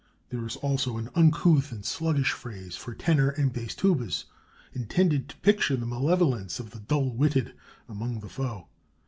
[0.29, 4.23] There is also an uncouth and sluggish phrase for tenor and bass tubas,
[4.73, 7.53] intended to picture the malevolence of the dull witted
[7.87, 8.67] among the foe.